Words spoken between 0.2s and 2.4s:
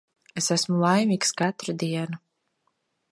Es esmu laimīgs katru dienu.